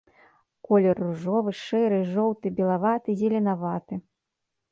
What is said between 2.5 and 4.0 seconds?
белаваты, зеленаваты.